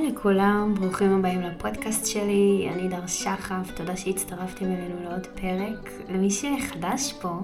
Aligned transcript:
היי 0.00 0.10
לכולם, 0.12 0.74
ברוכים 0.74 1.12
הבאים 1.18 1.40
לפודקאסט 1.40 2.06
שלי, 2.06 2.68
אני 2.72 2.88
דר 2.88 3.06
שחף, 3.06 3.70
תודה 3.74 3.96
שהצטרפתם 3.96 4.64
אלינו 4.64 5.02
לעוד 5.02 5.26
פרק. 5.26 5.90
למי 6.08 6.30
שחדש 6.30 7.12
פה, 7.20 7.38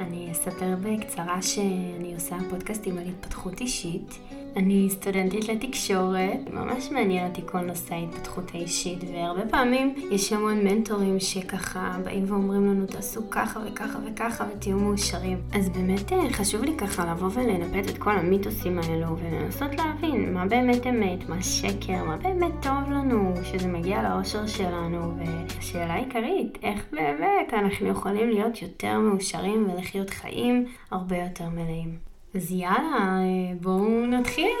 אני 0.00 0.32
אספר 0.32 0.76
בקצרה 0.82 1.42
שאני 1.42 2.14
עושה 2.14 2.36
פודקאסטים 2.50 2.98
על 2.98 3.04
התפתחות 3.04 3.60
אישית. 3.60 4.18
אני 4.56 4.90
סטודנטית 4.90 5.48
לתקשורת, 5.48 6.50
ממש 6.52 6.90
מעניין 6.90 7.28
אותי 7.28 7.40
כל 7.46 7.60
נושא 7.60 7.94
ההתפתחות 7.94 8.50
האישית, 8.54 8.98
והרבה 9.12 9.48
פעמים 9.50 9.94
יש 10.10 10.32
המון 10.32 10.64
מנטורים 10.64 11.20
שככה 11.20 11.96
באים 12.04 12.24
ואומרים 12.28 12.66
לנו 12.66 12.86
תעשו 12.86 13.30
ככה 13.30 13.60
וככה 13.66 13.98
וככה 14.06 14.44
ותהיו 14.52 14.78
מאושרים. 14.78 15.38
אז 15.52 15.68
באמת 15.68 16.12
אה, 16.12 16.32
חשוב 16.32 16.64
לי 16.64 16.76
ככה 16.78 17.12
לבוא 17.12 17.28
ולנפט 17.34 17.90
את 17.90 17.98
כל 17.98 18.10
המיתוסים 18.10 18.78
האלו 18.78 19.18
ולנסות 19.18 19.70
להבין 19.74 20.34
מה 20.34 20.46
באמת 20.46 20.86
אמת, 20.86 21.28
מה 21.28 21.42
שקר, 21.42 22.04
מה 22.04 22.16
באמת 22.16 22.52
טוב 22.62 22.90
לנו, 22.90 23.34
שזה 23.44 23.68
מגיע 23.68 24.02
לאושר 24.02 24.46
שלנו, 24.46 25.18
והשאלה 25.18 25.94
העיקרית, 25.94 26.58
איך 26.62 26.86
באמת 26.92 27.54
אנחנו 27.54 27.88
יכולים 27.88 28.30
להיות 28.30 28.62
יותר 28.62 28.98
מאושרים 28.98 29.70
ולחיות 29.70 30.10
חיים 30.10 30.66
הרבה 30.90 31.16
יותר 31.16 31.48
מלאים. 31.48 32.15
אז 32.36 32.52
יאללה, 32.52 33.20
בואו 33.60 34.06
נתחיל. 34.06 34.56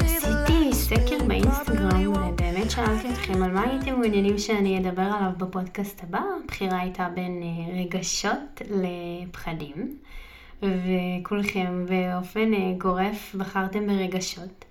עשיתי 0.00 0.72
סקר 0.72 1.24
באינסטגרם 1.26 2.12
ובאמת 2.12 2.70
שאלתי 2.70 3.08
אתכם 3.12 3.42
על 3.42 3.52
מה 3.52 3.70
הייתם 3.70 3.92
מעוניינים 3.92 4.38
שאני 4.38 4.78
אדבר 4.78 5.02
עליו 5.02 5.30
בפודקאסט 5.38 6.02
הבא. 6.02 6.20
הבחירה 6.44 6.80
הייתה 6.80 7.08
בין 7.14 7.42
אה, 7.42 7.80
רגשות 7.80 8.62
לפחדים. 8.70 9.96
וכולכם 10.62 11.86
באופן 11.88 12.54
אה, 12.54 12.72
גורף 12.78 13.34
בחרתם 13.34 13.86
ברגשות. 13.86 14.64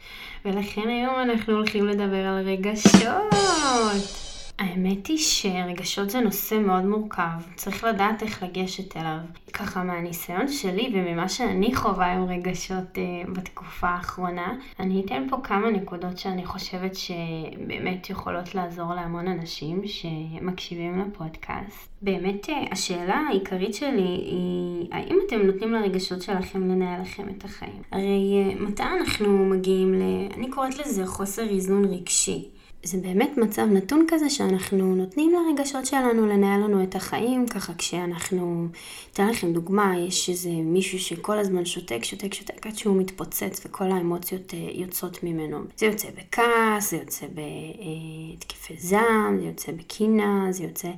ולכן 0.45 0.87
היום 0.87 1.15
אנחנו 1.21 1.53
הולכים 1.53 1.87
לדבר 1.87 2.25
על 2.27 2.43
רגשות. 2.45 4.24
האמת 4.59 5.07
היא 5.07 5.17
שרגשות 5.17 6.09
זה 6.09 6.21
נושא 6.21 6.55
מאוד 6.55 6.85
מורכב, 6.85 7.41
צריך 7.55 7.83
לדעת 7.83 8.23
איך 8.23 8.43
לגשת 8.43 8.97
אליו. 8.97 9.17
ככה 9.53 9.83
מהניסיון 9.83 10.47
שלי 10.47 10.91
וממה 10.93 11.29
שאני 11.29 11.75
חווה 11.75 12.13
עם 12.13 12.23
רגשות 12.23 12.95
uh, 12.95 13.31
בתקופה 13.31 13.87
האחרונה, 13.87 14.53
אני 14.79 15.01
אתן 15.05 15.27
פה 15.29 15.37
כמה 15.43 15.71
נקודות 15.71 16.17
שאני 16.17 16.45
חושבת 16.45 16.95
שבאמת 16.95 18.09
יכולות 18.09 18.55
לעזור 18.55 18.93
להמון 18.93 19.27
אנשים 19.27 19.81
שמקשיבים 19.85 20.99
לפודקאסט. 20.99 21.89
באמת 22.01 22.45
uh, 22.45 22.51
השאלה 22.71 23.15
העיקרית 23.29 23.73
שלי 23.73 24.01
היא, 24.01 24.87
האם 24.91 25.17
אתם 25.27 25.41
נותנים 25.41 25.73
לרגשות 25.73 26.21
שלכם 26.21 26.69
לנהל 26.69 27.01
לכם 27.01 27.29
את 27.37 27.43
החיים? 27.45 27.81
הרי 27.91 28.45
uh, 28.49 28.61
מתי 28.61 28.83
אנחנו 28.99 29.45
מגיעים 29.45 29.93
ל... 29.93 30.01
אני 30.37 30.49
קוראת 30.49 30.79
לזה 30.79 31.05
חוסר 31.05 31.49
איזון 31.49 31.85
רגשי. 31.85 32.54
זה 32.85 32.97
באמת 32.97 33.37
מצב 33.37 33.65
נתון 33.71 34.05
כזה 34.07 34.29
שאנחנו 34.29 34.95
נותנים 34.95 35.33
לרגשות 35.33 35.85
שלנו 35.85 36.27
לנהל 36.27 36.61
לנו 36.63 36.83
את 36.83 36.95
החיים, 36.95 37.47
ככה 37.47 37.73
כשאנחנו, 37.77 38.67
אתן 39.13 39.29
לכם 39.29 39.53
דוגמה, 39.53 39.93
יש 39.99 40.29
איזה 40.29 40.49
מישהו 40.49 40.99
שכל 40.99 41.37
הזמן 41.37 41.65
שותק, 41.65 42.03
שותק, 42.03 42.33
שותק, 42.33 42.67
עד 42.67 42.77
שהוא 42.77 42.97
מתפוצץ 42.97 43.65
וכל 43.65 43.91
האמוציות 43.91 44.53
אה, 44.53 44.59
יוצאות 44.73 45.23
ממנו. 45.23 45.59
זה 45.77 45.85
יוצא 45.85 46.07
בכעס, 46.17 46.91
זה 46.91 46.97
יוצא 46.97 47.25
בהתקפי 47.27 48.73
זעם, 48.77 49.39
זה 49.39 49.45
יוצא 49.45 49.71
בקינה, 49.71 50.47
זה 50.49 50.63
יוצא, 50.63 50.89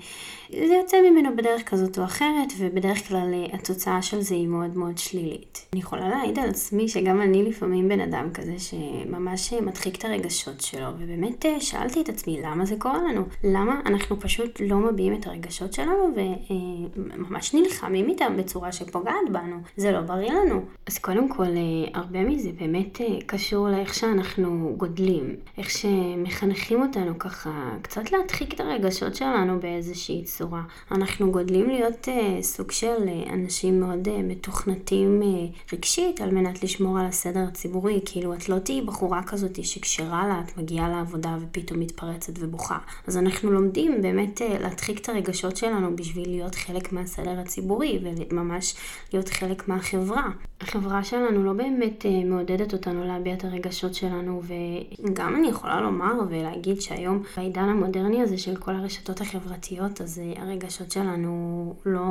זה 0.50 0.76
יוצא 0.82 0.98
ממנו 1.02 1.36
בדרך 1.36 1.70
כזאת 1.70 2.00
או 2.00 2.04
אחרת, 2.04 2.54
ובדרך 2.58 3.08
כלל 3.08 3.34
אה, 3.34 3.56
התוצאה 3.56 4.02
של 4.02 4.22
זה 4.22 4.36
היא 4.36 4.48
מאוד 4.48 4.78
מאוד 4.78 4.98
שלילית. 4.98 5.66
אני 5.74 5.82
יכולה 5.82 6.10
להעיד 6.10 6.40
על 6.40 6.50
עצמי 6.50 6.88
שגם 6.88 7.22
אני 7.22 7.44
לפעמים 7.44 7.90
בן 7.90 8.00
אדם 8.00 8.30
כזה 8.34 8.56
שממש 8.60 9.54
מדחיק 9.54 9.96
את 9.96 10.06
הרגשות 10.06 10.62
שלו, 10.62 10.88
ובאמת 11.00 11.46
אה, 11.46 11.60
שאלתי 11.78 12.02
את 12.02 12.10
עצמי, 12.10 12.42
למה 12.42 12.66
זה 12.66 12.76
קורה 12.80 12.98
לנו? 13.10 13.24
למה 13.44 13.82
אנחנו 13.86 14.20
פשוט 14.20 14.62
לא 14.66 14.78
מביעים 14.78 15.14
את 15.14 15.28
הרגשות 15.28 15.74
שלנו 15.74 16.10
וממש 16.16 17.54
נלחמים 17.54 18.10
איתם 18.10 18.38
בצורה 18.38 18.72
שפוגעת 18.72 19.30
בנו? 19.32 19.56
זה 19.78 19.92
לא 19.92 20.02
בריא 20.02 20.32
לנו. 20.32 20.62
אז 20.86 20.98
קודם 20.98 21.30
כל, 21.30 21.44
אה, 21.44 21.90
הרבה 21.94 22.20
מזה 22.24 22.50
באמת 22.60 23.02
אה, 23.02 23.06
קשור 23.26 23.70
לאיך 23.70 23.94
שאנחנו 23.94 24.74
גודלים, 24.78 25.36
איך 25.58 25.70
שמחנכים 25.70 26.82
אותנו 26.82 27.20
ככה, 27.20 27.72
קצת 27.82 28.12
להדחיק 28.12 28.54
את 28.54 28.60
הרגשות 28.60 29.16
שלנו 29.16 29.60
באיזושהי 29.60 30.24
צורה. 30.24 30.62
אנחנו 30.92 31.32
גודלים 31.32 31.70
להיות 31.70 32.10
אה, 32.10 32.38
סוג 32.42 32.72
של 32.72 33.10
אנשים 33.34 33.80
מאוד 33.80 34.08
מתוכנתים 34.24 35.22
רגשית 35.74 36.22
על 36.22 36.32
מנת 36.32 36.64
לשמור 36.64 37.00
על 37.00 37.06
הסדר 37.06 37.44
הציבורי. 37.48 38.02
כאילו, 38.06 38.34
את 38.34 38.50
לא 38.50 38.60
תהיי 38.60 38.82
בחורה 38.82 39.24
כזאת 39.24 39.66
שכשרע 39.66 40.28
לה, 40.28 40.42
את 40.46 40.58
מגיעה 40.58 40.90
לעבודה 40.90 41.38
ופתאום... 41.42 41.67
פתאום 41.68 41.80
מתפרצת 41.80 42.34
ובוכה. 42.40 42.78
אז 43.08 43.18
אנחנו 43.18 43.52
לומדים 43.52 44.02
באמת 44.02 44.42
אה, 44.42 44.60
להדחיק 44.60 45.00
את 45.00 45.10
הרגשות 45.10 45.58
שלנו 45.58 45.96
בשביל 45.96 46.30
להיות 46.30 46.56
חלק 46.56 46.94
מהסדר 46.94 47.40
הציבורי 47.40 48.00
וממש 48.32 48.76
להיות 49.14 49.30
חלק 49.30 49.68
מהחברה. 49.68 50.30
החברה 50.62 51.04
שלנו 51.04 51.44
לא 51.44 51.54
באמת 51.54 52.06
אה, 52.06 52.24
מעודדת 52.26 52.74
אותנו 52.74 53.04
להביע 53.04 53.34
את 53.34 53.44
הרגשות 53.44 53.94
שלנו 53.94 54.42
וגם 54.44 55.36
אני 55.36 55.48
יכולה 55.48 55.82
לומר 55.82 56.14
ולהגיד 56.30 56.82
שהיום 56.82 57.24
בעידן 57.38 57.70
המודרני 57.70 58.22
הזה 58.22 58.38
של 58.38 58.56
כל 58.56 58.76
הרשתות 58.76 59.22
החברתיות 59.22 60.02
אז 60.02 60.20
אה, 60.20 60.44
הרגשות 60.44 60.92
שלנו 60.92 61.74
לא, 61.86 62.06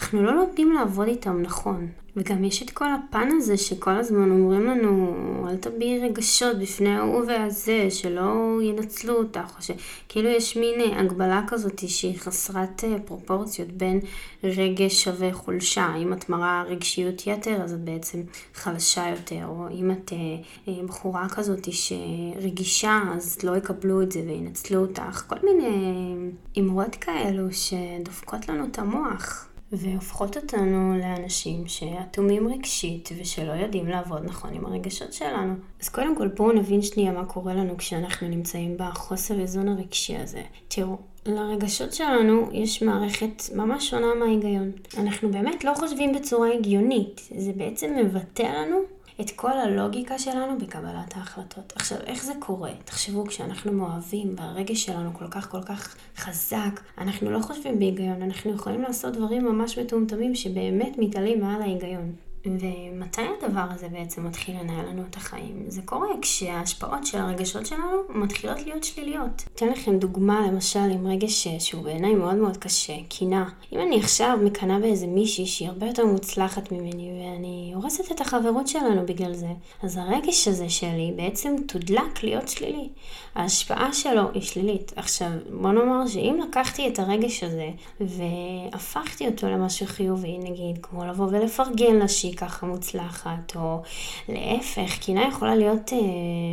אנחנו 0.00 0.22
לא 0.22 0.34
לומדים 0.36 0.72
לעבוד 0.72 1.08
איתם 1.08 1.42
נכון. 1.42 1.88
וגם 2.16 2.44
יש 2.44 2.62
את 2.62 2.70
כל 2.70 2.84
הפן 2.92 3.28
הזה 3.32 3.56
שכל 3.56 3.90
הזמן 3.90 4.30
אומרים 4.30 4.66
לנו, 4.66 5.14
אל 5.48 5.56
תביעי 5.56 5.98
רגשות 5.98 6.58
בפני 6.58 6.96
ההוא 6.96 7.24
והזה, 7.26 7.86
שלא 7.90 8.58
ינצלו 8.62 9.14
אותך, 9.14 9.56
או 9.56 9.62
שכאילו 9.62 10.28
יש 10.28 10.56
מין 10.56 10.80
אה, 10.80 11.00
הגבלה 11.00 11.42
כזאת 11.48 11.88
שהיא 11.88 12.18
חסרת 12.18 12.84
אה, 12.84 12.96
פרופורציות 13.04 13.68
בין 13.68 14.00
רגש 14.44 15.04
שווה 15.04 15.32
חולשה. 15.32 15.94
אם 15.96 16.12
את 16.12 16.28
מראה 16.28 16.62
רגשיות 16.62 17.26
יתר, 17.26 17.62
אז 17.62 17.72
את 17.72 17.80
בעצם 17.80 18.22
חלשה 18.54 19.08
יותר, 19.08 19.46
או 19.46 19.68
אם 19.70 19.90
את 19.90 20.12
אה, 20.12 20.82
בחורה 20.86 21.28
כזאת 21.28 21.68
שרגישה, 21.72 23.02
אז 23.14 23.38
לא 23.42 23.56
יקבלו 23.56 24.02
את 24.02 24.12
זה 24.12 24.22
וינצלו 24.26 24.80
אותך. 24.80 25.24
כל 25.28 25.36
מיני 25.44 26.14
אמרות 26.58 26.96
כאלו 26.96 27.46
שדופקות 27.52 28.48
לנו 28.48 28.64
את 28.64 28.78
המוח. 28.78 29.53
והופכות 29.76 30.36
אותנו 30.36 30.98
לאנשים 30.98 31.66
שאטומים 31.66 32.48
רגשית 32.48 33.08
ושלא 33.20 33.52
יודעים 33.52 33.88
לעבוד 33.88 34.24
נכון 34.24 34.54
עם 34.54 34.66
הרגשות 34.66 35.12
שלנו. 35.12 35.54
אז 35.82 35.88
קודם 35.88 36.16
כל 36.16 36.28
בואו 36.28 36.52
נבין 36.52 36.82
שנייה 36.82 37.12
מה 37.12 37.24
קורה 37.24 37.54
לנו 37.54 37.76
כשאנחנו 37.76 38.28
נמצאים 38.28 38.76
בחוסר 38.78 39.40
איזון 39.40 39.68
הרגשי 39.68 40.16
הזה. 40.16 40.42
תראו, 40.68 40.96
לרגשות 41.26 41.92
שלנו 41.92 42.48
יש 42.52 42.82
מערכת 42.82 43.42
ממש 43.54 43.90
שונה 43.90 44.14
מההיגיון. 44.14 44.72
אנחנו 44.98 45.30
באמת 45.30 45.64
לא 45.64 45.74
חושבים 45.74 46.14
בצורה 46.14 46.52
הגיונית, 46.52 47.20
זה 47.36 47.52
בעצם 47.56 47.96
מבטא 47.96 48.42
לנו 48.42 48.93
את 49.20 49.30
כל 49.30 49.52
הלוגיקה 49.52 50.18
שלנו 50.18 50.58
בקבלת 50.58 51.16
ההחלטות. 51.16 51.72
עכשיו, 51.76 51.98
איך 52.06 52.24
זה 52.24 52.32
קורה? 52.38 52.70
תחשבו, 52.84 53.26
כשאנחנו 53.26 53.72
מאוהבים 53.72 54.34
והרגש 54.38 54.84
שלנו 54.84 55.14
כל 55.14 55.28
כך 55.30 55.50
כל 55.50 55.62
כך 55.62 55.96
חזק, 56.16 56.80
אנחנו 56.98 57.30
לא 57.30 57.40
חושבים 57.40 57.78
בהיגיון, 57.78 58.22
אנחנו 58.22 58.54
יכולים 58.54 58.82
לעשות 58.82 59.16
דברים 59.16 59.44
ממש 59.44 59.78
מטומטמים 59.78 60.34
שבאמת 60.34 60.98
מתעלים 60.98 61.40
מעל 61.40 61.62
ההיגיון. 61.62 62.12
ומתי 62.46 63.22
הדבר 63.22 63.66
הזה 63.70 63.88
בעצם 63.88 64.26
מתחיל 64.26 64.60
לנהל 64.60 64.86
לנו 64.88 65.02
את 65.10 65.16
החיים? 65.16 65.64
זה 65.68 65.82
קורה 65.84 66.08
כשההשפעות 66.22 67.06
של 67.06 67.18
הרגשות 67.18 67.66
שלנו 67.66 68.02
מתחילות 68.08 68.66
להיות 68.66 68.84
שליליות. 68.84 69.44
אתן 69.54 69.68
לכם 69.68 69.98
דוגמה 69.98 70.46
למשל 70.46 70.78
עם 70.78 71.06
רגש 71.06 71.48
שהוא 71.48 71.82
בעיניי 71.82 72.14
מאוד 72.14 72.34
מאוד 72.34 72.56
קשה, 72.56 72.92
קינה. 73.08 73.48
אם 73.72 73.80
אני 73.80 74.00
עכשיו 74.00 74.38
מקנאה 74.44 74.78
באיזה 74.78 75.06
מישהי 75.06 75.46
שהיא 75.46 75.68
הרבה 75.68 75.86
יותר 75.86 76.06
מוצלחת 76.06 76.72
ממני 76.72 77.10
ואני 77.12 77.72
הורסת 77.74 78.12
את 78.12 78.20
החברות 78.20 78.68
שלנו 78.68 79.06
בגלל 79.06 79.34
זה, 79.34 79.48
אז 79.82 79.96
הרגש 79.96 80.48
הזה 80.48 80.68
שלי 80.68 81.12
בעצם 81.16 81.56
תודלק 81.66 82.22
להיות 82.22 82.48
שלילי. 82.48 82.88
ההשפעה 83.34 83.92
שלו 83.92 84.22
היא 84.34 84.42
שלילית. 84.42 84.92
עכשיו, 84.96 85.30
בוא 85.60 85.72
נאמר 85.72 86.06
שאם 86.06 86.40
לקחתי 86.48 86.88
את 86.88 86.98
הרגש 86.98 87.44
הזה 87.44 87.68
והפכתי 88.00 89.26
אותו 89.26 89.48
למשהו 89.48 89.86
חיובי, 89.86 90.38
נגיד 90.38 90.78
כמו 90.82 91.04
לבוא 91.04 91.26
ולפרגן 91.26 91.96
לה 91.96 92.08
ככה 92.34 92.66
מוצלחת, 92.66 93.56
או 93.56 93.82
להפך, 94.28 94.98
קינה 95.00 95.28
יכולה 95.28 95.54
להיות 95.54 95.92
אה, 95.92 95.98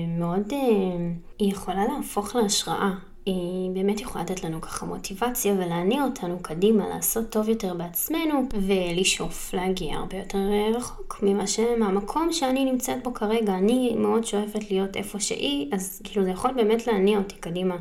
מאוד, 0.07 0.53
אה, 0.53 0.57
היא 1.39 1.51
יכולה 1.51 1.85
להפוך 1.85 2.35
להשראה. 2.35 2.91
היא 3.25 3.71
באמת 3.73 4.01
יכולה 4.01 4.23
לתת 4.23 4.43
לנו 4.43 4.61
ככה 4.61 4.85
מוטיבציה 4.85 5.53
ולהניע 5.53 6.03
אותנו 6.03 6.39
קדימה, 6.41 6.89
לעשות 6.89 7.29
טוב 7.29 7.49
יותר 7.49 7.73
בעצמנו 7.73 8.43
ולשאוף 8.53 9.53
להגיע 9.53 9.95
הרבה 9.95 10.17
יותר 10.17 10.37
אה, 10.37 10.77
רחוק 10.77 11.19
ממה 11.23 11.47
ש... 11.47 11.59
מהמקום 11.79 12.33
שאני 12.33 12.65
נמצאת 12.65 13.03
בו 13.03 13.13
כרגע. 13.13 13.53
אני 13.53 13.95
מאוד 13.97 14.25
שואפת 14.25 14.71
להיות 14.71 14.97
איפה 14.97 15.19
שהיא, 15.19 15.69
אז 15.73 16.01
כאילו 16.03 16.23
זה 16.23 16.31
יכול 16.31 16.51
באמת 16.53 16.87
להניע 16.87 17.17
אותי 17.17 17.35
קדימה 17.35 17.75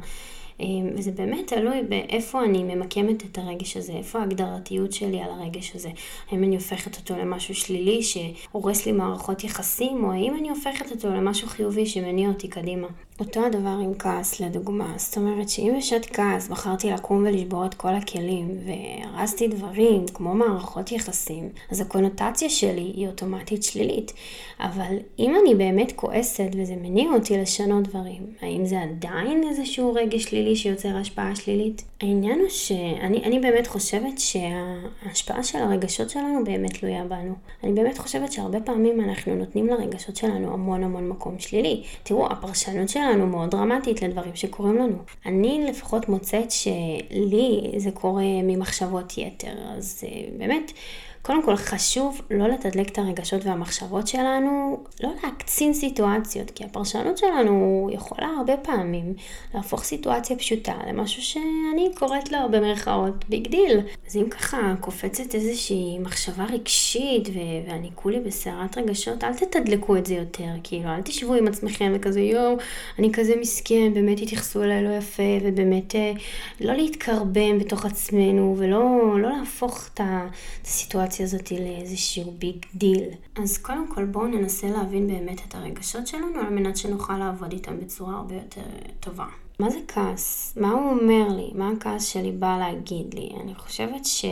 וזה 0.95 1.11
באמת 1.11 1.47
תלוי 1.47 1.83
באיפה 1.89 2.45
אני 2.45 2.63
ממקמת 2.63 3.25
את 3.25 3.39
הרגש 3.39 3.77
הזה, 3.77 3.93
איפה 3.93 4.19
ההגדרתיות 4.19 4.93
שלי 4.93 5.21
על 5.21 5.31
הרגש 5.31 5.77
הזה. 5.77 5.91
האם 6.31 6.45
אני 6.45 6.55
הופכת 6.55 6.97
אותו 6.97 7.17
למשהו 7.17 7.55
שלילי 7.55 8.03
שהורס 8.03 8.87
לי 8.87 8.93
מערכות 8.93 9.45
יחסים, 9.45 10.05
או 10.05 10.13
האם 10.13 10.35
אני 10.39 10.51
הופכת 10.51 10.91
אותו 10.91 11.09
למשהו 11.09 11.49
חיובי 11.49 11.87
שמניע 11.87 12.29
אותי 12.29 12.49
קדימה. 12.49 12.89
אותו 13.21 13.47
הדבר 13.47 13.79
עם 13.83 13.95
כעס 13.99 14.41
לדוגמה, 14.41 14.95
זאת 14.97 15.17
אומרת 15.17 15.49
שאם 15.49 15.75
בשעת 15.79 16.07
כעס 16.07 16.49
בחרתי 16.49 16.91
לקום 16.91 17.25
ולשבור 17.27 17.67
את 17.67 17.75
כל 17.75 17.95
הכלים 17.95 18.59
והרסתי 18.65 19.49
דברים 19.49 20.05
כמו 20.15 20.35
מערכות 20.35 20.93
יחסים, 20.93 21.49
אז 21.71 21.81
הקונוטציה 21.81 22.51
שלי 22.51 22.93
היא 22.95 23.09
אוטומטית 23.09 23.63
שלילית. 23.63 24.13
אבל 24.61 24.97
אם 25.19 25.35
אני 25.43 25.55
באמת 25.55 25.93
כועסת 25.97 26.49
וזה 26.59 26.75
מניע 26.77 27.11
אותי 27.13 27.39
לשנות 27.39 27.89
דברים, 27.89 28.23
האם 28.43 28.67
זה 28.67 28.81
עדיין 28.81 29.45
איזשהו 29.49 29.95
רגש 29.95 30.23
שלילי 30.23 30.57
שיוצר 30.57 30.97
השפעה 30.97 31.37
שלילית? 31.37 31.85
העניין 32.01 32.39
הוא 32.41 32.49
שאני 32.49 33.39
באמת 33.39 33.67
חושבת 33.67 34.19
שההשפעה 34.19 35.43
של 35.43 35.59
הרגשות 35.59 36.11
שלנו 36.11 36.45
באמת 36.45 36.79
תלויה 36.79 37.05
בנו. 37.05 37.35
אני 37.65 37.73
באמת 37.73 37.99
חושבת 37.99 38.33
שהרבה 38.33 38.61
פעמים 38.61 39.01
אנחנו 39.01 39.35
נותנים 39.35 39.67
לרגשות 39.67 40.17
שלנו 40.17 40.53
המון 40.53 40.85
המון 40.85 41.09
מקום 41.09 41.39
שלילי. 41.39 41.83
תראו, 42.03 42.27
הפרשנות 42.27 42.89
שלנו 42.89 43.10
מאוד 43.17 43.51
דרמטית 43.51 44.03
לדברים 44.03 44.35
שקורים 44.35 44.79
לנו. 44.79 44.97
אני 45.27 45.65
לפחות 45.69 46.09
מוצאת 46.09 46.51
שלי 46.51 47.73
זה 47.77 47.91
קורה 47.91 48.23
ממחשבות 48.43 49.19
יתר, 49.19 49.55
אז 49.77 50.05
אה, 50.07 50.29
באמת... 50.39 50.73
קודם 51.23 51.43
כל 51.43 51.57
חשוב 51.57 52.21
לא 52.31 52.49
לתדלק 52.49 52.89
את 52.89 52.99
הרגשות 52.99 53.45
והמחשבות 53.45 54.07
שלנו, 54.07 54.85
לא 55.03 55.11
להקצין 55.23 55.75
סיטואציות, 55.75 56.51
כי 56.51 56.65
הפרשנות 56.65 57.19
שלנו 57.19 57.89
יכולה 57.93 58.27
הרבה 58.39 58.57
פעמים 58.57 59.15
להפוך 59.55 59.85
סיטואציה 59.85 60.37
פשוטה 60.37 60.75
למשהו 60.89 61.23
שאני 61.23 61.91
קוראת 61.95 62.33
לו 62.33 62.39
במרכאות 62.51 63.25
big 63.29 63.49
deal. 63.49 63.81
אז 64.09 64.17
אם 64.17 64.29
ככה 64.31 64.75
קופצת 64.81 65.35
איזושהי 65.35 65.99
מחשבה 65.99 66.45
רגשית 66.45 67.29
ו- 67.29 67.71
ואני 67.71 67.91
כולי 67.95 68.21
בסערת 68.21 68.79
רגשות, 68.79 69.25
אל 69.25 69.35
תתדלקו 69.35 69.97
את 69.97 70.07
זה 70.07 70.15
יותר, 70.15 70.51
כאילו 70.63 70.89
אל 70.89 71.03
תשבו 71.03 71.35
עם 71.35 71.49
עצמכם 71.49 71.93
וכזה 71.95 72.21
יואו, 72.21 72.57
אני 72.99 73.13
כזה 73.13 73.35
מסכן, 73.41 73.95
באמת 73.95 74.21
התייחסו 74.21 74.63
אליי 74.63 74.85
לא 74.85 74.97
יפה, 74.97 75.23
ובאמת 75.43 75.95
אה, 75.95 76.13
לא 76.61 76.73
להתקרבן 76.73 77.59
בתוך 77.59 77.85
עצמנו 77.85 78.55
ולא 78.59 79.17
לא 79.21 79.31
להפוך 79.31 79.89
את 79.95 80.01
הסיטואציה. 80.05 81.10
הסיטואציה 81.11 81.39
הזאת 81.39 81.51
לאיזשהו 81.51 82.35
big 82.39 82.67
deal. 82.75 83.05
אז 83.37 83.59
קודם 83.59 83.89
כל 83.95 84.05
בואו 84.05 84.27
ננסה 84.27 84.69
להבין 84.69 85.07
באמת 85.07 85.41
את 85.49 85.55
הרגשות 85.55 86.07
שלנו 86.07 86.41
על 86.41 86.51
מנת 86.51 86.77
שנוכל 86.77 87.19
לעבוד 87.19 87.53
איתם 87.53 87.81
בצורה 87.81 88.15
הרבה 88.17 88.35
יותר 88.35 88.63
טובה. 89.01 89.27
מה 89.61 89.71
זה 89.71 89.79
כעס? 89.89 90.55
מה 90.57 90.71
הוא 90.71 90.91
אומר 90.91 91.29
לי? 91.37 91.51
מה 91.55 91.71
הכעס 91.71 92.07
שלי 92.07 92.33
בא 92.33 92.59
להגיד 92.59 93.15
לי? 93.15 93.31
אני 93.43 93.55
חושבת 93.55 94.05
ש... 94.05 94.25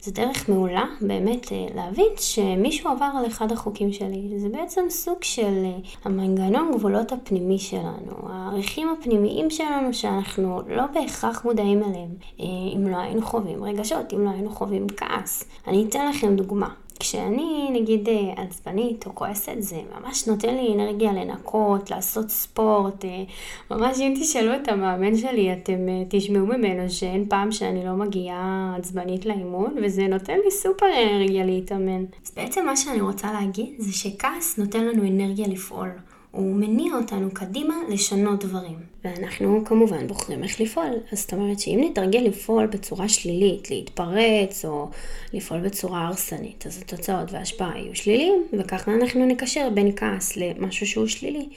זה 0.00 0.12
דרך 0.12 0.48
מעולה 0.48 0.84
באמת 1.00 1.52
אה, 1.52 1.66
להבין 1.74 2.12
שמישהו 2.16 2.90
עבר 2.90 3.10
על 3.18 3.26
אחד 3.26 3.52
החוקים 3.52 3.92
שלי. 3.92 4.32
זה 4.36 4.48
בעצם 4.48 4.80
סוג 4.90 5.18
של 5.22 5.64
אה, 5.64 5.78
המנגנון 6.04 6.72
גבולות 6.74 7.12
הפנימי 7.12 7.58
שלנו, 7.58 8.12
הערכים 8.28 8.88
הפנימיים 8.88 9.50
שלנו 9.50 9.94
שאנחנו 9.94 10.60
לא 10.68 10.82
בהכרח 10.94 11.44
מודעים 11.44 11.82
אליהם. 11.82 12.10
אה, 12.40 12.44
אם 12.76 12.88
לא 12.88 12.96
היינו 12.96 13.22
חווים 13.22 13.64
רגשות, 13.64 14.12
אם 14.12 14.24
לא 14.24 14.30
היינו 14.30 14.50
חווים 14.50 14.86
כעס. 14.96 15.44
אני 15.66 15.84
אתן 15.88 16.08
לכם 16.08 16.36
דוגמה. 16.36 16.68
כשאני 17.00 17.68
נגיד 17.72 18.08
אה, 18.08 18.42
עצבנית 18.42 19.06
או 19.06 19.14
כועסת 19.14 19.56
זה 19.58 19.80
ממש 19.98 20.28
נותן 20.28 20.54
לי 20.54 20.74
אנרגיה 20.74 21.12
לנקות, 21.12 21.90
לעשות 21.90 22.30
ספורט, 22.30 23.04
אה, 23.04 23.24
ממש 23.70 24.00
אם 24.00 24.14
תשאלו 24.20 24.54
את 24.54 24.68
המאמן 24.68 25.16
שלי 25.16 25.52
אתם 25.52 25.88
אה, 25.88 26.02
תשמעו 26.08 26.46
ממנו 26.46 26.90
שאין 26.90 27.26
פעם 27.28 27.52
שאני 27.52 27.84
לא 27.84 27.92
מגיעה 27.92 28.74
עצבנית 28.78 29.26
לאימון 29.26 29.74
וזה 29.82 30.06
נותן 30.06 30.36
לי 30.44 30.50
סופר 30.50 30.86
אנרגיה 30.86 31.44
להתאמן. 31.44 32.04
אז 32.24 32.32
בעצם 32.36 32.66
מה 32.66 32.76
שאני 32.76 33.00
רוצה 33.00 33.32
להגיד 33.32 33.74
זה 33.78 33.92
שכעס 33.92 34.58
נותן 34.58 34.84
לנו 34.84 35.02
אנרגיה 35.02 35.48
לפעול. 35.48 35.88
הוא 36.30 36.56
מניע 36.56 36.94
אותנו 36.94 37.28
קדימה 37.32 37.74
לשנות 37.88 38.44
דברים. 38.44 38.87
ואנחנו 39.04 39.64
כמובן 39.64 40.06
בוחרים 40.06 40.44
איך 40.44 40.60
לפעול. 40.60 40.96
אז 41.12 41.20
זאת 41.20 41.32
אומרת 41.32 41.60
שאם 41.60 41.80
נתרגל 41.90 42.18
לפעול 42.18 42.66
בצורה 42.66 43.08
שלילית, 43.08 43.70
להתפרץ 43.70 44.64
או 44.64 44.88
לפעול 45.32 45.60
בצורה 45.60 46.06
הרסנית, 46.06 46.66
אז 46.66 46.78
התוצאות 46.82 47.32
וההשפעה 47.32 47.78
יהיו 47.78 47.96
שליליים, 47.96 48.46
וככה 48.52 48.94
אנחנו 48.94 49.26
נקשר 49.26 49.68
בין 49.74 49.92
כעס 49.96 50.36
למשהו 50.36 50.86
שהוא 50.86 51.06
שלילי. 51.06 51.48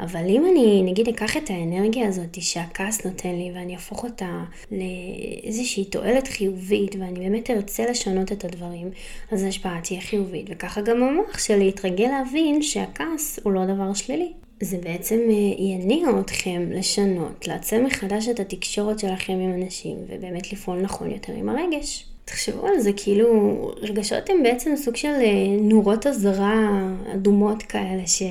אבל 0.00 0.24
אם 0.28 0.46
אני 0.46 0.82
נגיד 0.82 1.08
אקח 1.08 1.36
את 1.36 1.50
האנרגיה 1.50 2.08
הזאת 2.08 2.42
שהכעס 2.42 3.06
נותן 3.06 3.34
לי 3.34 3.50
ואני 3.54 3.74
אהפוך 3.74 4.04
אותה 4.04 4.44
לאיזושהי 4.72 5.84
תועלת 5.84 6.28
חיובית 6.28 6.96
ואני 6.98 7.20
באמת 7.20 7.50
ארצה 7.50 7.90
לשנות 7.90 8.32
את 8.32 8.44
הדברים, 8.44 8.90
אז 9.32 9.42
ההשפעה 9.42 9.80
תהיה 9.82 10.00
חיובית, 10.00 10.46
וככה 10.50 10.80
גם 10.80 11.02
המוח 11.02 11.38
שלי 11.38 11.68
יתרגל 11.68 12.08
להבין 12.08 12.62
שהכעס 12.62 13.38
הוא 13.42 13.52
לא 13.52 13.64
דבר 13.64 13.94
שלילי. 13.94 14.45
זה 14.60 14.78
בעצם 14.78 15.20
אה, 15.28 15.64
יניע 15.64 16.08
אתכם 16.20 16.68
לשנות, 16.70 17.48
לעצב 17.48 17.78
מחדש 17.78 18.28
את 18.28 18.40
התקשורת 18.40 18.98
שלכם 18.98 19.32
עם 19.32 19.62
אנשים, 19.62 19.96
ובאמת 20.08 20.52
לפעול 20.52 20.80
נכון 20.80 21.10
יותר 21.10 21.32
עם 21.32 21.48
הרגש. 21.48 22.04
תחשבו 22.24 22.66
על 22.66 22.78
זה, 22.78 22.90
כאילו, 22.96 23.70
רגשות 23.80 24.30
הם 24.30 24.42
בעצם 24.42 24.76
סוג 24.76 24.96
של 24.96 25.08
אה, 25.08 25.56
נורות 25.60 26.06
אזהרה 26.06 26.88
אדומות 27.14 27.62
כאלה, 27.62 28.06
ש... 28.06 28.22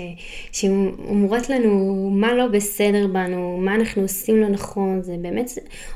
שאומרות 0.51 1.49
לנו 1.49 2.09
מה 2.13 2.33
לא 2.33 2.47
בסדר 2.47 3.07
בנו, 3.07 3.57
מה 3.57 3.75
אנחנו 3.75 4.01
עושים 4.01 4.41
לא 4.41 4.47
נכון, 4.47 5.01
זה 5.01 5.15
באמת 5.21 5.51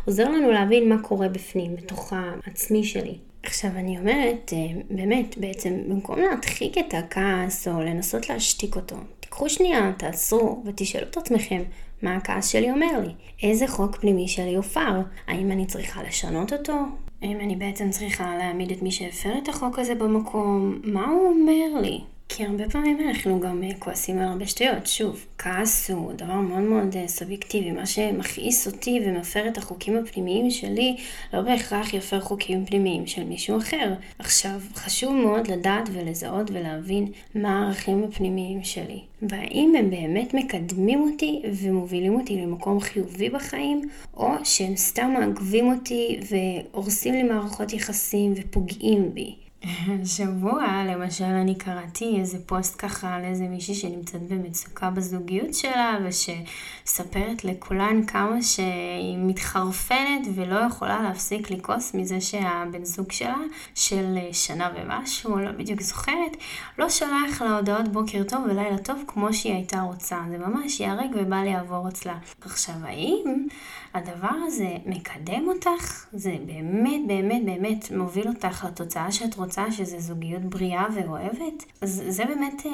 עוזר 0.06 0.30
לנו 0.30 0.52
להבין 0.52 0.90
מה 0.90 1.02
קורה 1.02 1.28
בפנים, 1.28 1.76
בתוך 1.76 2.14
העצמי 2.14 2.84
שלי. 2.84 3.16
עכשיו 3.44 3.72
אני 3.76 4.00
אומרת, 4.00 4.54
אה, 4.54 4.82
באמת, 4.90 5.38
בעצם, 5.38 5.74
במקום 5.88 6.20
להדחיק 6.20 6.78
את 6.78 6.94
הכעס 6.94 7.68
או 7.68 7.82
לנסות 7.82 8.30
להשתיק 8.30 8.76
אותו, 8.76 8.96
קחו 9.40 9.50
שנייה, 9.50 9.92
תעצרו 9.98 10.64
ותשאלו 10.66 11.08
את 11.08 11.18
עצמכם 11.18 11.62
מה 12.02 12.16
הכעס 12.16 12.48
שלי 12.48 12.72
אומר 12.72 13.00
לי. 13.00 13.14
איזה 13.44 13.68
חוק 13.68 13.96
פנימי 13.96 14.28
שלי 14.28 14.56
הופר? 14.56 15.02
האם 15.28 15.52
אני 15.52 15.66
צריכה 15.66 16.04
לשנות 16.04 16.54
אותו? 16.54 16.74
האם 17.22 17.40
אני 17.40 17.56
בעצם 17.56 17.90
צריכה 17.90 18.36
להעמיד 18.38 18.72
את 18.72 18.82
מי 18.82 18.92
שהפר 18.92 19.38
את 19.44 19.50
החוק 19.50 19.80
הזה 19.80 19.96
במקום? 19.96 20.80
מה 20.84 21.08
הוא 21.10 21.30
אומר 21.30 21.82
לי? 21.82 22.02
כי 22.30 22.46
הרבה 22.46 22.70
פעמים 22.70 22.98
אנחנו 23.08 23.40
גם 23.40 23.64
אה, 23.64 23.70
כועסים 23.80 24.20
על 24.20 24.28
הרבה 24.28 24.46
שטויות. 24.48 24.88
שוב, 24.88 25.26
כעס 25.38 25.92
הוא 25.92 26.14
דבר 26.14 26.34
מאוד 26.34 26.62
מאוד 26.62 26.96
אה, 26.96 27.08
סובייקטיבי. 27.08 27.72
מה 27.72 27.86
שמכעיס 27.86 28.68
אותי 28.68 29.02
ומפר 29.06 29.48
את 29.48 29.58
החוקים 29.58 29.98
הפנימיים 29.98 30.52
שלי, 30.52 30.98
לא 31.34 31.42
בהכרח 31.42 31.94
יפר 31.94 32.20
חוקים 32.20 32.66
פנימיים 32.66 33.08
של 33.08 33.24
מישהו 33.24 33.58
אחר. 33.58 33.94
עכשיו, 34.20 34.62
חשוב 34.74 35.14
מאוד 35.14 35.48
לדעת 35.48 35.90
ולזהות 35.94 36.52
ולהבין 36.52 37.12
מה 37.36 37.64
הערכים 37.64 38.04
הפנימיים 38.04 38.64
שלי. 38.64 39.00
והאם 39.22 39.74
הם 39.80 39.90
באמת 39.90 40.34
מקדמים 40.34 41.02
אותי 41.02 41.42
ומובילים 41.54 42.16
אותי 42.16 42.42
למקום 42.42 42.80
חיובי 42.80 43.30
בחיים, 43.30 43.90
או 44.18 44.30
שהם 44.44 44.76
סתם 44.76 45.14
מעכבים 45.20 45.72
אותי 45.74 46.20
והורסים 46.30 47.14
לי 47.14 47.24
מערכות 47.24 47.74
יחסים 47.74 48.34
ופוגעים 48.36 49.14
בי. 49.14 49.49
שבוע, 50.16 50.84
למשל, 50.88 51.24
אני 51.24 51.56
קראתי 51.56 52.18
איזה 52.20 52.38
פוסט 52.46 52.76
ככה 52.78 53.16
על 53.16 53.24
איזה 53.24 53.44
מישהי 53.44 53.76
שנמצאת 53.76 54.22
במצוקה 54.22 54.90
בזוגיות 54.90 55.54
שלה, 55.54 55.98
ושספרת 56.06 57.44
לכולן 57.44 58.06
כמה 58.06 58.42
שהיא 58.42 59.18
מתחרפנת 59.18 60.28
ולא 60.36 60.56
יכולה 60.56 61.02
להפסיק 61.02 61.52
לכעוס 61.52 61.94
מזה 61.94 62.22
שהבן 62.22 62.86
זוג 62.86 63.12
שלה, 63.12 63.38
של 63.76 64.18
שנה 64.32 64.70
ומשהו, 64.76 65.40
לא 65.40 65.52
בדיוק 65.52 65.82
זוכרת, 65.82 66.38
לא 66.78 66.90
שולח 66.90 67.42
לה 67.42 67.56
הודעות 67.56 67.88
בוקר 67.88 68.24
טוב 68.24 68.44
ולילה 68.46 68.78
טוב 68.78 69.04
כמו 69.08 69.34
שהיא 69.34 69.54
הייתה 69.54 69.82
רוצה. 69.82 70.18
זה 70.30 70.38
ממש 70.38 70.80
ייהרג 70.80 71.12
ובל 71.14 71.46
יעבור 71.48 71.88
אצלה. 71.88 72.18
עכשיו, 72.42 72.76
האם 72.84 73.48
הדבר 73.94 74.36
הזה 74.48 74.70
מקדם 74.86 75.48
אותך? 75.48 76.06
זה 76.14 76.36
באמת, 76.46 77.08
באמת, 77.08 77.46
באמת 77.46 77.92
מוביל 77.92 78.28
אותך 78.28 78.66
לתוצאה 78.66 79.12
שאת 79.12 79.36
רוצה? 79.36 79.72
שזה 79.72 80.00
זוגיות 80.00 80.42
בריאה 80.42 80.86
ואוהבת, 80.96 81.66
אז 81.82 82.04
זה 82.08 82.26
באמת 82.26 82.66
אה, 82.66 82.72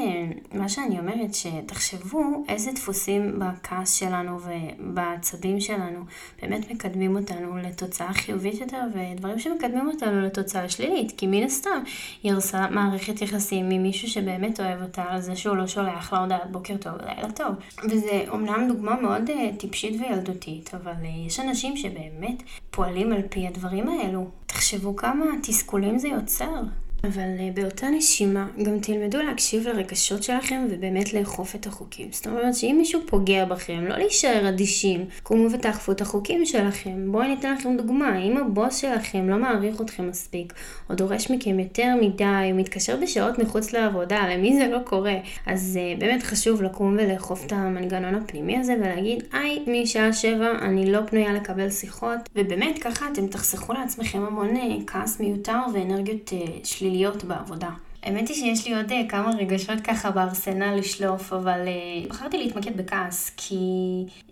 מה 0.59 0.69
שאני 0.69 0.99
אומרת, 0.99 1.33
שתחשבו 1.33 2.45
איזה 2.49 2.71
דפוסים 2.71 3.39
בכעס 3.39 3.93
שלנו 3.93 4.39
ובעצבים 4.39 5.59
שלנו 5.59 5.99
באמת 6.41 6.71
מקדמים 6.71 7.15
אותנו 7.15 7.57
לתוצאה 7.57 8.13
חיובית 8.13 8.61
יותר, 8.61 8.81
ודברים 8.93 9.39
שמקדמים 9.39 9.87
אותנו 9.87 10.21
לתוצאה 10.21 10.69
שלילית, 10.69 11.11
כי 11.17 11.27
מן 11.27 11.43
הסתם 11.43 11.83
היא 12.23 12.31
הרסה 12.31 12.69
מערכת 12.69 13.21
יחסים 13.21 13.69
ממישהו 13.69 14.07
שבאמת 14.07 14.59
אוהב 14.59 14.81
אותה 14.81 15.03
על 15.03 15.21
זה 15.21 15.35
שהוא 15.35 15.55
לא 15.55 15.67
שולח 15.67 16.13
לה 16.13 16.19
הודעת 16.19 16.51
בוקר 16.51 16.77
טוב 16.77 16.93
ולילה 16.93 17.31
טוב. 17.31 17.55
וזה 17.83 18.23
אומנם 18.27 18.67
דוגמה 18.67 19.01
מאוד 19.01 19.29
אה, 19.29 19.49
טיפשית 19.57 20.01
וילדותית, 20.01 20.75
אבל 20.75 21.04
אה, 21.05 21.09
יש 21.27 21.39
אנשים 21.39 21.77
שבאמת 21.77 22.43
פועלים 22.71 23.13
על 23.13 23.21
פי 23.29 23.47
הדברים 23.47 23.89
האלו. 23.89 24.27
תחשבו 24.45 24.95
כמה 24.95 25.25
תסכולים 25.43 25.99
זה 25.99 26.07
יוצר. 26.07 26.61
אבל 27.03 27.29
אה, 27.39 27.49
באותה 27.53 27.89
נשימה, 27.89 28.47
גם 28.63 28.79
תלמדו 28.79 29.17
להקשיב 29.21 29.67
לרגשות 29.67 30.23
שלכם 30.23 30.67
ובאמת 30.69 31.13
לאכוף 31.13 31.55
את 31.55 31.67
החוקים. 31.67 32.07
זאת 32.11 32.27
אומרת 32.27 32.55
שאם 32.55 32.75
מישהו 32.77 33.01
פוגע 33.05 33.45
בכם, 33.45 33.85
לא 33.87 33.97
להישאר 33.97 34.49
אדישים, 34.49 35.05
קומו 35.23 35.51
ותאכפו 35.51 35.91
את 35.91 36.01
החוקים 36.01 36.45
שלכם. 36.45 37.11
בואו 37.11 37.23
אני 37.23 37.35
אתן 37.39 37.53
לכם 37.53 37.77
דוגמה, 37.77 38.19
אם 38.19 38.37
הבוס 38.37 38.77
שלכם 38.77 39.29
לא 39.29 39.37
מעריך 39.37 39.81
אתכם 39.81 40.09
מספיק, 40.09 40.53
או 40.89 40.95
דורש 40.95 41.31
מכם 41.31 41.59
יותר 41.59 41.93
מדי, 42.01 42.49
או 42.51 42.55
מתקשר 42.55 42.97
בשעות 43.01 43.39
מחוץ 43.39 43.73
לעבודה, 43.73 44.27
למי 44.29 44.55
זה 44.55 44.67
לא 44.67 44.79
קורה, 44.83 45.15
אז 45.45 45.79
uh, 45.79 45.99
באמת 45.99 46.23
חשוב 46.23 46.61
לקום 46.61 46.97
ולאכוף 46.99 47.45
את 47.45 47.51
המנגנון 47.51 48.15
הפנימי 48.15 48.57
הזה 48.57 48.75
ולהגיד, 48.79 49.23
היי, 49.33 49.63
משעה 49.67 50.13
שבע 50.13 50.51
אני 50.61 50.91
לא 50.91 50.99
פנויה 51.07 51.33
לקבל 51.33 51.69
שיחות, 51.69 52.19
ובאמת 52.35 52.79
ככה 52.79 53.07
אתם 53.13 53.27
תחסכו 53.27 53.73
לעצמכם 53.73 54.19
המון 54.25 54.55
uh, 54.55 54.59
כעס 54.87 55.19
מיותר 55.19 55.59
ואנרגיות 55.73 56.29
uh, 56.29 56.65
שליליות. 56.85 57.23
בעבודה. 57.23 57.69
האמת 58.05 58.27
היא 58.27 58.35
שיש 58.35 58.67
לי 58.67 58.75
עוד 58.75 58.91
uh, 58.91 59.09
כמה 59.09 59.31
רגשות 59.39 59.81
ככה 59.81 60.11
בארסנל 60.11 60.75
לשלוף, 60.75 61.33
אבל 61.33 61.59
uh, 61.65 62.09
בחרתי 62.09 62.37
להתמקד 62.37 62.77
בכעס, 62.77 63.31
כי 63.37 63.55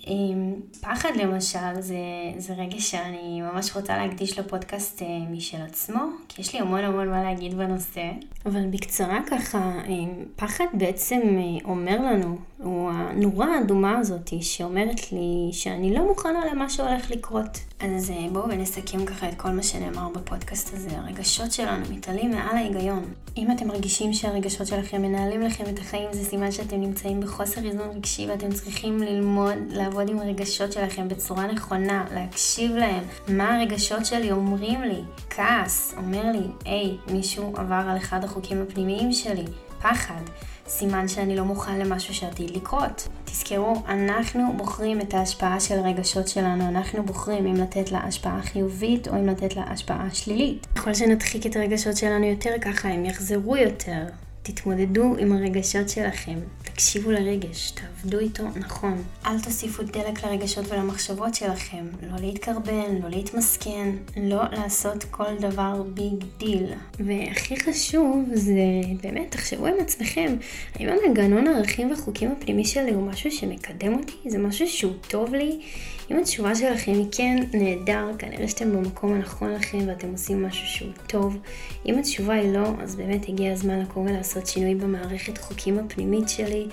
um, 0.01 0.09
פחד 0.81 1.09
למשל 1.15 1.79
זה, 1.79 1.95
זה 2.37 2.53
רגש 2.53 2.91
שאני 2.91 3.41
ממש 3.41 3.75
רוצה 3.75 3.97
להקדיש 3.97 4.39
לפודקאסט 4.39 5.01
uh, 5.01 5.05
משל 5.31 5.61
עצמו, 5.61 5.99
כי 6.29 6.41
יש 6.41 6.53
לי 6.53 6.59
המון 6.59 6.83
המון 6.83 7.09
מה 7.09 7.23
להגיד 7.23 7.57
בנושא. 7.57 8.11
אבל 8.45 8.65
בקצרה 8.65 9.19
ככה, 9.27 9.71
פחד 10.35 10.65
בעצם 10.73 11.19
אומר 11.65 11.97
לנו, 12.01 12.37
הוא 12.57 12.91
הנורה 12.91 13.57
האדומה 13.57 13.97
הזאת 13.97 14.33
שאומרת 14.41 15.11
לי 15.11 15.49
שאני 15.51 15.95
לא 15.95 16.07
מוכנה 16.07 16.39
למה 16.51 16.69
שהולך 16.69 17.11
לקרות. 17.11 17.59
אז 17.79 18.13
בואו 18.31 18.49
ונסכם 18.49 19.05
ככה 19.05 19.29
את 19.29 19.35
כל 19.35 19.49
מה 19.49 19.63
שנאמר 19.63 20.09
בפודקאסט 20.09 20.73
הזה. 20.73 20.89
הרגשות 20.97 21.51
שלנו 21.51 21.85
מתעלים 21.89 22.31
מעל 22.31 22.57
ההיגיון. 22.57 23.03
אם 23.37 23.51
אתם 23.51 23.62
מרגישים 23.63 24.13
שהרגשות 24.13 24.67
שלכם 24.67 25.01
מנהלים 25.01 25.41
לכם 25.41 25.63
את 25.69 25.79
החיים, 25.79 26.13
זה 26.13 26.23
סימן 26.23 26.51
שאתם 26.51 26.81
נמצאים 26.81 27.21
בחוסר 27.21 27.65
איזון 27.65 27.89
רגשי 27.95 28.27
ואתם 28.29 28.51
צריכים 28.51 28.99
ללמוד 28.99 29.57
לעבוד 29.69 30.09
עם 30.09 30.19
הרגשות 30.19 30.71
שלכם 30.71 31.07
בצורה 31.07 31.47
נכונה, 31.47 32.05
להקשיב 32.13 32.71
להם. 32.71 33.03
מה 33.27 33.55
הרגשות 33.55 34.05
שלי 34.05 34.31
אומרים 34.31 34.81
לי? 34.81 35.01
כעס 35.29 35.93
אומר 35.97 36.31
לי, 36.31 36.47
היי, 36.65 36.97
מישהו 37.11 37.53
עבר 37.57 37.83
על 37.89 37.97
אחד 37.97 38.23
החוקים 38.23 38.61
הפנימיים 38.61 39.11
שלי. 39.11 39.45
פחד. 39.81 40.21
סימן 40.77 41.07
שאני 41.07 41.35
לא 41.35 41.43
מוכן 41.43 41.79
למשהו 41.79 42.13
שעתיד 42.13 42.51
לקרות. 42.51 43.07
תזכרו, 43.25 43.73
אנחנו 43.87 44.53
בוחרים 44.57 45.01
את 45.01 45.13
ההשפעה 45.13 45.59
של 45.59 45.79
הרגשות 45.79 46.27
שלנו, 46.27 46.69
אנחנו 46.69 47.03
בוחרים 47.03 47.47
אם 47.47 47.55
לתת 47.55 47.91
לה 47.91 47.99
השפעה 47.99 48.41
חיובית 48.41 49.07
או 49.07 49.13
אם 49.13 49.27
לתת 49.27 49.55
לה 49.55 49.63
השפעה 49.67 50.07
שלילית. 50.13 50.67
ככל 50.75 50.93
שנדחיק 50.93 51.45
את 51.45 51.55
הרגשות 51.55 51.97
שלנו 51.97 52.25
יותר 52.25 52.51
ככה, 52.61 52.89
הם 52.89 53.05
יחזרו 53.05 53.57
יותר. 53.57 54.03
תתמודדו 54.43 55.15
עם 55.19 55.31
הרגשות 55.31 55.89
שלכם, 55.89 56.39
תקשיבו 56.63 57.11
לרגש, 57.11 57.71
תעבדו 57.71 58.19
איתו 58.19 58.43
נכון. 58.55 59.03
אל 59.25 59.39
תוסיפו 59.39 59.83
דלק 59.83 60.25
לרגשות 60.25 60.71
ולמחשבות 60.71 61.35
שלכם, 61.35 61.85
לא 62.01 62.17
להתקרבן, 62.21 62.95
לא 63.03 63.09
להתמסכן, 63.09 63.89
לא 64.17 64.41
לעשות 64.51 65.03
כל 65.03 65.35
דבר 65.39 65.83
big 65.93 66.23
deal. 66.37 66.73
והכי 66.99 67.59
חשוב 67.59 68.29
זה 68.33 68.53
באמת, 69.03 69.31
תחשבו 69.31 69.65
עם 69.65 69.75
עצמכם, 69.79 70.35
האם 70.75 70.89
המנגנון 70.89 71.47
הערכים 71.47 71.89
והחוקים 71.89 72.31
הפנימי 72.31 72.65
שלי 72.65 72.91
הוא 72.93 73.07
משהו 73.07 73.31
שמקדם 73.31 73.93
אותי? 73.93 74.29
זה 74.29 74.37
משהו 74.37 74.67
שהוא 74.67 74.93
טוב 75.07 75.33
לי? 75.33 75.59
אם 76.11 76.19
התשובה 76.19 76.55
שלכם 76.55 76.91
היא 76.91 77.05
כן, 77.11 77.35
נהדר, 77.53 78.07
כנראה 78.17 78.47
שאתם 78.47 78.71
במקום 78.71 79.13
הנכון 79.13 79.51
לכם 79.51 79.77
ואתם 79.87 80.11
עושים 80.11 80.43
משהו 80.43 80.67
שהוא 80.67 80.91
טוב. 81.07 81.37
אם 81.85 81.97
התשובה 81.97 82.33
היא 82.33 82.53
לא, 82.53 82.67
אז 82.81 82.95
באמת 82.95 83.29
הגיע 83.29 83.51
הזמן 83.51 83.79
לקום 83.79 84.05
ולעשות 84.05 84.32
שינוי 84.47 84.75
במערכת 84.75 85.37
חוקים 85.37 85.79
הפנימית 85.79 86.29
שלי. 86.29 86.67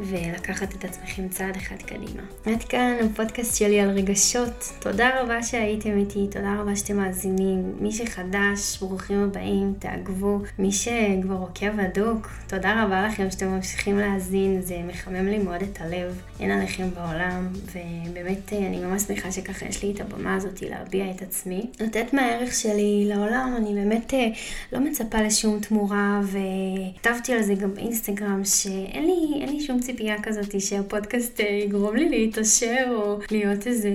ולקחת 0.00 0.74
את 0.74 0.84
עצמכם 0.84 1.28
צעד 1.28 1.56
אחד 1.56 1.76
קדימה. 1.86 2.22
עד 2.46 2.62
כאן 2.62 2.96
הפודקאסט 3.04 3.56
שלי 3.56 3.80
על 3.80 3.90
רגשות. 3.90 4.72
תודה 4.80 5.10
רבה 5.20 5.42
שהייתם 5.42 5.98
איתי, 5.98 6.26
תודה 6.30 6.54
רבה 6.60 6.76
שאתם 6.76 6.96
מאזינים. 6.96 7.72
מי 7.80 7.92
שחדש, 7.92 8.78
ברוכים 8.80 9.22
הבאים, 9.22 9.74
תעקבו. 9.78 10.38
מי 10.58 10.72
שכבר 10.72 11.34
עוקב 11.34 11.80
הדוק, 11.80 12.30
תודה 12.46 12.84
רבה 12.84 13.06
לכם 13.06 13.30
שאתם 13.30 13.46
ממשיכים 13.46 13.98
להאזין, 13.98 14.60
זה 14.62 14.78
מחמם 14.86 15.26
לי 15.26 15.38
מאוד 15.38 15.62
את 15.62 15.80
הלב. 15.80 16.22
אין 16.40 16.50
עליכם 16.50 16.88
בעולם, 16.94 17.48
ובאמת 17.52 18.52
אני 18.52 18.80
ממש 18.80 19.02
שמחה 19.02 19.32
שככה 19.32 19.66
יש 19.66 19.82
לי 19.82 19.92
את 19.92 20.00
הבמה 20.00 20.34
הזאת 20.34 20.62
להביע 20.62 21.10
את 21.10 21.22
עצמי. 21.22 21.66
לתת 21.80 22.14
מהערך 22.14 22.54
שלי 22.54 23.04
לעולם, 23.06 23.54
אני 23.56 23.74
באמת 23.74 24.14
אה, 24.14 24.28
לא 24.72 24.80
מצפה 24.80 25.22
לשום 25.22 25.60
תמורה, 25.60 26.20
וכתבתי 26.22 27.32
על 27.32 27.42
זה 27.42 27.54
גם 27.54 27.74
באינסטגרם, 27.74 28.44
שאין 28.44 29.06
לי, 29.06 29.46
לי 29.46 29.60
שום 29.60 29.80
ציפייה 29.88 30.22
כזאת 30.22 30.60
שהפודקאסט 30.60 31.40
אה, 31.40 31.46
יגרום 31.46 31.96
לי 31.96 32.08
להתעשר 32.08 32.86
או 32.90 33.18
להיות 33.30 33.66
איזה 33.66 33.88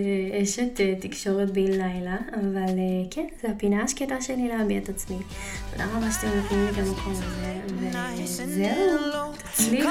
אשת 0.43 0.81
אה, 0.81 0.93
תקשורת 0.99 1.49
בן 1.49 1.71
לילה, 1.71 2.17
אבל 2.33 2.73
אה, 2.77 3.05
כן, 3.11 3.25
זו 3.41 3.47
הפינה 3.47 3.83
השקטה 3.83 4.21
שלי 4.21 4.47
להביע 4.47 4.77
את 4.77 4.89
עצמי. 4.89 5.17
תודה 5.71 5.85
רבה 5.95 6.11
שאתם 6.11 6.27
נותנים 6.27 6.65
לי 6.65 6.69
את 6.69 6.77
המקום 6.77 7.13
הזה, 7.13 7.25
וזהו, 7.77 9.31
תצליחו. 9.53 9.89